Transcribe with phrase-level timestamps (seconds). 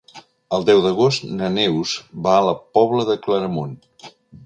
[0.57, 1.93] El deu d'agost na Neus
[2.29, 3.81] va a la Pobla de Claramunt.